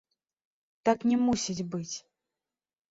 Так 0.89 0.99
не 1.11 1.17
мусіць 1.27 1.67
быць. 1.77 1.95